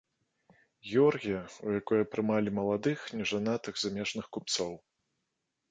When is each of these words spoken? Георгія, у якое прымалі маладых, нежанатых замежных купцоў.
Георгія, 0.91 1.41
у 1.67 1.75
якое 1.81 2.03
прымалі 2.15 2.49
маладых, 2.59 2.99
нежанатых 3.21 3.73
замежных 3.83 4.25
купцоў. 4.37 4.73